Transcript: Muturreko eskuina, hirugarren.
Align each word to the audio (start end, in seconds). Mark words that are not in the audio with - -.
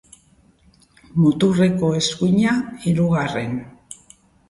Muturreko 1.25 1.91
eskuina, 2.01 2.57
hirugarren. 2.89 3.57